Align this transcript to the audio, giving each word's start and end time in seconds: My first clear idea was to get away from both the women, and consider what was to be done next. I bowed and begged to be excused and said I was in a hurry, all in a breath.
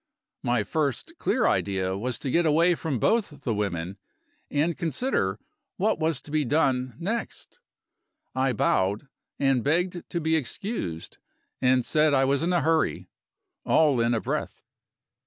My 0.41 0.63
first 0.63 1.13
clear 1.19 1.45
idea 1.45 1.95
was 1.95 2.17
to 2.17 2.31
get 2.31 2.47
away 2.47 2.73
from 2.73 2.97
both 2.97 3.43
the 3.43 3.53
women, 3.53 3.97
and 4.49 4.75
consider 4.75 5.39
what 5.77 5.99
was 5.99 6.23
to 6.23 6.31
be 6.31 6.43
done 6.43 6.95
next. 6.97 7.59
I 8.33 8.51
bowed 8.51 9.09
and 9.37 9.63
begged 9.63 10.09
to 10.09 10.19
be 10.19 10.35
excused 10.35 11.19
and 11.61 11.85
said 11.85 12.15
I 12.15 12.25
was 12.25 12.41
in 12.41 12.51
a 12.51 12.61
hurry, 12.61 13.09
all 13.63 14.01
in 14.01 14.15
a 14.15 14.19
breath. 14.21 14.63